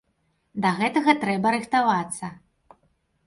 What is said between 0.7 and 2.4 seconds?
гэтага трэба рыхтавацца.